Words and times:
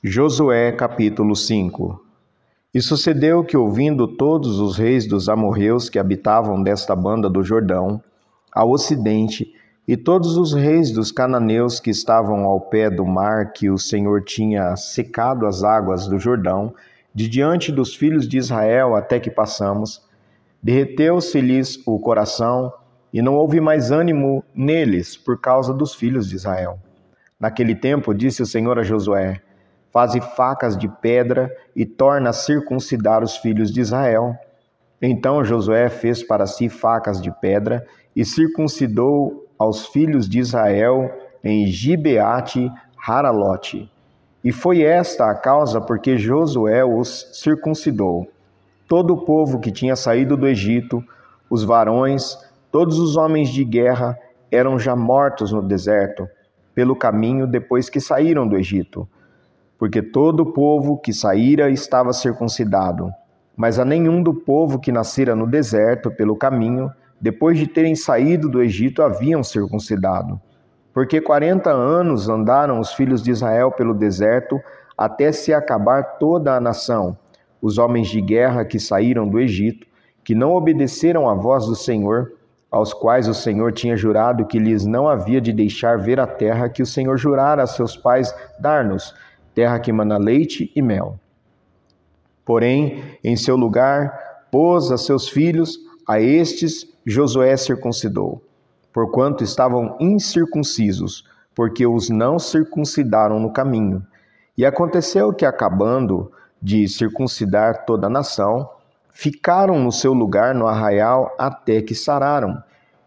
Josué 0.00 0.70
capítulo 0.70 1.34
5 1.34 2.00
E 2.72 2.80
sucedeu 2.80 3.42
que, 3.42 3.56
ouvindo 3.56 4.06
todos 4.06 4.60
os 4.60 4.76
reis 4.76 5.08
dos 5.08 5.28
amorreus 5.28 5.90
que 5.90 5.98
habitavam 5.98 6.62
desta 6.62 6.94
banda 6.94 7.28
do 7.28 7.42
Jordão, 7.42 8.00
ao 8.52 8.70
ocidente, 8.70 9.52
e 9.88 9.96
todos 9.96 10.36
os 10.36 10.54
reis 10.54 10.92
dos 10.92 11.10
cananeus 11.10 11.80
que 11.80 11.90
estavam 11.90 12.44
ao 12.44 12.60
pé 12.60 12.88
do 12.88 13.04
mar 13.04 13.52
que 13.52 13.68
o 13.68 13.76
Senhor 13.76 14.22
tinha 14.22 14.76
secado 14.76 15.44
as 15.44 15.64
águas 15.64 16.06
do 16.06 16.16
Jordão, 16.16 16.72
de 17.12 17.28
diante 17.28 17.72
dos 17.72 17.92
filhos 17.92 18.28
de 18.28 18.38
Israel 18.38 18.94
até 18.94 19.18
que 19.18 19.32
passamos, 19.32 20.00
derreteu-se-lhes 20.62 21.82
o 21.84 21.98
coração, 21.98 22.72
e 23.12 23.20
não 23.20 23.34
houve 23.34 23.60
mais 23.60 23.90
ânimo 23.90 24.44
neles 24.54 25.16
por 25.16 25.40
causa 25.40 25.74
dos 25.74 25.92
filhos 25.92 26.28
de 26.28 26.36
Israel. 26.36 26.78
Naquele 27.40 27.74
tempo 27.74 28.14
disse 28.14 28.40
o 28.40 28.46
Senhor 28.46 28.78
a 28.78 28.84
Josué: 28.84 29.42
faze 29.98 30.20
facas 30.20 30.78
de 30.78 30.86
pedra 30.86 31.52
e 31.74 31.84
torna 31.84 32.30
a 32.30 32.32
circuncidar 32.32 33.20
os 33.20 33.36
filhos 33.36 33.72
de 33.72 33.80
Israel. 33.80 34.32
Então 35.02 35.44
Josué 35.44 35.88
fez 35.88 36.22
para 36.22 36.46
si 36.46 36.68
facas 36.68 37.20
de 37.20 37.32
pedra 37.40 37.84
e 38.14 38.24
circuncidou 38.24 39.48
aos 39.58 39.86
filhos 39.86 40.28
de 40.28 40.38
Israel 40.38 41.12
em 41.42 41.66
Gibeate 41.66 42.70
Haralote. 43.04 43.90
E 44.44 44.52
foi 44.52 44.82
esta 44.82 45.28
a 45.28 45.34
causa 45.34 45.80
porque 45.80 46.16
Josué 46.16 46.84
os 46.84 47.28
circuncidou. 47.32 48.28
Todo 48.86 49.14
o 49.14 49.24
povo 49.24 49.58
que 49.58 49.72
tinha 49.72 49.96
saído 49.96 50.36
do 50.36 50.46
Egito, 50.46 51.02
os 51.50 51.64
varões, 51.64 52.38
todos 52.70 53.00
os 53.00 53.16
homens 53.16 53.48
de 53.48 53.64
guerra, 53.64 54.16
eram 54.48 54.78
já 54.78 54.94
mortos 54.94 55.50
no 55.50 55.60
deserto, 55.60 56.28
pelo 56.72 56.94
caminho 56.94 57.48
depois 57.48 57.90
que 57.90 57.98
saíram 58.00 58.46
do 58.46 58.56
Egito 58.56 59.08
porque 59.78 60.02
todo 60.02 60.40
o 60.40 60.52
povo 60.52 60.98
que 60.98 61.12
saíra 61.12 61.70
estava 61.70 62.12
circuncidado. 62.12 63.12
Mas 63.56 63.78
a 63.78 63.84
nenhum 63.84 64.22
do 64.22 64.34
povo 64.34 64.78
que 64.78 64.90
nascera 64.90 65.36
no 65.36 65.46
deserto 65.46 66.10
pelo 66.10 66.36
caminho, 66.36 66.90
depois 67.20 67.58
de 67.58 67.66
terem 67.66 67.94
saído 67.94 68.48
do 68.48 68.60
Egito, 68.60 69.02
haviam 69.02 69.42
circuncidado. 69.42 70.40
Porque 70.92 71.20
quarenta 71.20 71.70
anos 71.70 72.28
andaram 72.28 72.80
os 72.80 72.92
filhos 72.92 73.22
de 73.22 73.30
Israel 73.30 73.70
pelo 73.70 73.94
deserto, 73.94 74.60
até 74.96 75.30
se 75.30 75.54
acabar 75.54 76.18
toda 76.18 76.56
a 76.56 76.60
nação, 76.60 77.16
os 77.62 77.78
homens 77.78 78.08
de 78.08 78.20
guerra 78.20 78.64
que 78.64 78.80
saíram 78.80 79.28
do 79.28 79.38
Egito, 79.38 79.86
que 80.24 80.34
não 80.34 80.54
obedeceram 80.54 81.28
à 81.28 81.34
voz 81.34 81.66
do 81.66 81.76
Senhor, 81.76 82.32
aos 82.70 82.92
quais 82.92 83.28
o 83.28 83.34
Senhor 83.34 83.72
tinha 83.72 83.96
jurado 83.96 84.44
que 84.44 84.58
lhes 84.58 84.84
não 84.84 85.08
havia 85.08 85.40
de 85.40 85.52
deixar 85.52 85.98
ver 85.98 86.20
a 86.20 86.26
terra 86.26 86.68
que 86.68 86.82
o 86.82 86.86
Senhor 86.86 87.16
jurara 87.16 87.62
a 87.62 87.66
seus 87.66 87.96
pais 87.96 88.34
dar-nos, 88.60 89.14
terra 89.58 89.80
que 89.80 89.92
mana 89.92 90.18
leite 90.18 90.70
e 90.76 90.80
mel. 90.80 91.18
Porém, 92.44 93.02
em 93.24 93.34
seu 93.34 93.56
lugar, 93.56 94.46
pôs 94.52 94.92
a 94.92 94.96
seus 94.96 95.28
filhos, 95.28 95.80
a 96.06 96.20
estes 96.20 96.86
Josué 97.04 97.56
circuncidou, 97.56 98.40
porquanto 98.92 99.42
estavam 99.42 99.96
incircuncisos, 99.98 101.24
porque 101.56 101.84
os 101.84 102.08
não 102.08 102.38
circuncidaram 102.38 103.40
no 103.40 103.52
caminho. 103.52 104.00
E 104.56 104.64
aconteceu 104.64 105.32
que, 105.32 105.44
acabando 105.44 106.30
de 106.62 106.86
circuncidar 106.88 107.84
toda 107.84 108.06
a 108.06 108.10
nação, 108.10 108.70
ficaram 109.10 109.80
no 109.80 109.90
seu 109.90 110.12
lugar 110.12 110.54
no 110.54 110.68
arraial 110.68 111.34
até 111.36 111.82
que 111.82 111.96
sararam. 111.96 112.62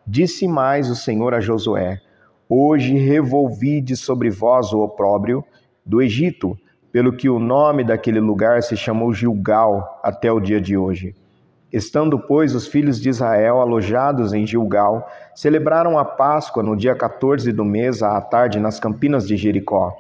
Disse 0.06 0.50
mais 0.50 0.90
o 0.90 0.98
Senhor 0.98 1.34
a 1.34 1.40
Josué: 1.40 2.02
Hoje 2.50 2.98
revolvi 2.98 3.80
de 3.80 3.96
sobre 3.96 4.30
vós 4.30 4.74
o 4.74 4.82
opróbrio 4.82 5.46
do 5.86 6.02
Egito, 6.02 6.58
pelo 6.92 7.14
que 7.14 7.30
o 7.30 7.40
nome 7.40 7.84
daquele 7.84 8.20
lugar 8.20 8.62
se 8.62 8.76
chamou 8.76 9.14
Gilgal 9.14 10.00
até 10.04 10.32
o 10.32 10.40
dia 10.40 10.60
de 10.60 10.76
hoje. 10.76 11.16
Estando, 11.72 12.20
pois, 12.20 12.54
os 12.54 12.68
filhos 12.68 13.00
de 13.00 13.10
Israel 13.10 13.62
alojados 13.62 14.34
em 14.34 14.46
Gilgal, 14.46 15.10
celebraram 15.34 15.98
a 15.98 16.04
Páscoa 16.04 16.62
no 16.62 16.76
dia 16.76 16.94
14 16.94 17.50
do 17.54 17.64
mês, 17.64 18.04
à 18.04 18.20
tarde, 18.20 18.60
nas 18.60 18.78
campinas 18.78 19.26
de 19.26 19.38
Jericó, 19.38 19.94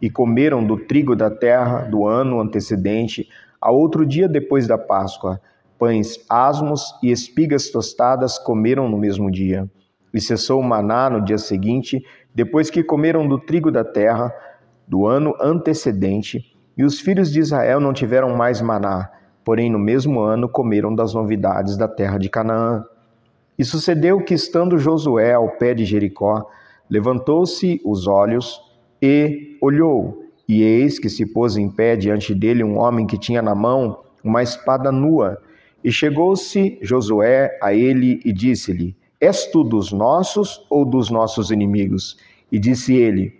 e 0.00 0.08
comeram 0.08 0.64
do 0.64 0.76
trigo 0.76 1.16
da 1.16 1.28
terra 1.28 1.80
do 1.80 2.06
ano 2.06 2.40
antecedente, 2.40 3.28
a 3.60 3.72
outro 3.72 4.06
dia 4.06 4.28
depois 4.28 4.68
da 4.68 4.78
Páscoa. 4.78 5.40
Pães 5.76 6.24
asmos 6.30 6.94
e 7.02 7.10
espigas 7.10 7.70
tostadas 7.70 8.38
comeram 8.38 8.88
no 8.88 8.96
mesmo 8.96 9.28
dia. 9.28 9.68
E 10.14 10.20
cessou 10.20 10.60
o 10.60 10.64
maná 10.64 11.10
no 11.10 11.24
dia 11.24 11.38
seguinte, 11.38 12.06
depois 12.32 12.70
que 12.70 12.84
comeram 12.84 13.26
do 13.26 13.38
trigo 13.38 13.72
da 13.72 13.82
terra, 13.82 14.32
do 14.86 15.06
ano 15.06 15.34
antecedente, 15.40 16.56
e 16.76 16.84
os 16.84 17.00
filhos 17.00 17.32
de 17.32 17.40
Israel 17.40 17.80
não 17.80 17.92
tiveram 17.92 18.36
mais 18.36 18.60
maná, 18.60 19.10
porém 19.44 19.70
no 19.70 19.78
mesmo 19.78 20.20
ano 20.20 20.48
comeram 20.48 20.94
das 20.94 21.14
novidades 21.14 21.76
da 21.76 21.88
terra 21.88 22.18
de 22.18 22.28
Canaã. 22.28 22.84
E 23.58 23.64
sucedeu 23.64 24.22
que, 24.22 24.34
estando 24.34 24.78
Josué 24.78 25.32
ao 25.32 25.50
pé 25.50 25.72
de 25.72 25.84
Jericó, 25.84 26.46
levantou-se 26.90 27.80
os 27.84 28.06
olhos 28.06 28.60
e 29.00 29.56
olhou, 29.60 30.22
e 30.48 30.62
eis 30.62 30.98
que 30.98 31.08
se 31.08 31.26
pôs 31.26 31.56
em 31.56 31.68
pé 31.68 31.96
diante 31.96 32.34
dele 32.34 32.62
um 32.62 32.78
homem 32.78 33.06
que 33.06 33.18
tinha 33.18 33.42
na 33.42 33.54
mão 33.54 34.00
uma 34.22 34.42
espada 34.42 34.92
nua. 34.92 35.38
E 35.82 35.90
chegou-se 35.90 36.78
Josué 36.82 37.58
a 37.62 37.72
ele 37.72 38.20
e 38.24 38.32
disse-lhe: 38.32 38.96
És 39.20 39.46
tu 39.46 39.64
dos 39.64 39.92
nossos 39.92 40.64
ou 40.68 40.84
dos 40.84 41.10
nossos 41.10 41.50
inimigos? 41.50 42.16
E 42.50 42.58
disse 42.58 42.94
ele: 42.94 43.32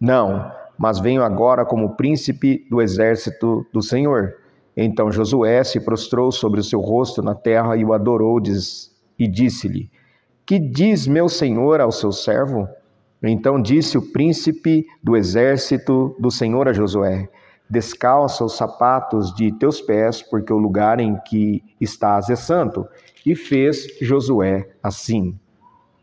Não, 0.00 0.50
mas 0.78 1.00
venho 1.00 1.22
agora 1.22 1.64
como 1.64 1.96
príncipe 1.96 2.64
do 2.70 2.80
exército 2.80 3.66
do 3.72 3.82
Senhor. 3.82 4.34
Então 4.76 5.10
Josué 5.10 5.64
se 5.64 5.80
prostrou 5.80 6.30
sobre 6.30 6.60
o 6.60 6.64
seu 6.64 6.80
rosto 6.80 7.20
na 7.20 7.34
terra 7.34 7.76
e 7.76 7.84
o 7.84 7.92
adorou 7.92 8.40
e 9.18 9.26
disse-lhe: 9.26 9.90
Que 10.46 10.58
diz 10.58 11.08
meu 11.08 11.28
senhor 11.28 11.80
ao 11.80 11.90
seu 11.90 12.12
servo? 12.12 12.68
Então 13.20 13.60
disse 13.60 13.98
o 13.98 14.12
príncipe 14.12 14.86
do 15.02 15.16
exército 15.16 16.14
do 16.20 16.30
Senhor 16.30 16.68
a 16.68 16.72
Josué: 16.72 17.28
Descalça 17.68 18.44
os 18.44 18.56
sapatos 18.56 19.34
de 19.34 19.50
teus 19.58 19.80
pés, 19.80 20.22
porque 20.22 20.52
o 20.52 20.58
lugar 20.58 21.00
em 21.00 21.16
que 21.26 21.62
estás 21.80 22.30
é 22.30 22.36
santo. 22.36 22.86
E 23.26 23.34
fez 23.34 23.86
Josué 24.00 24.68
assim. 24.80 25.36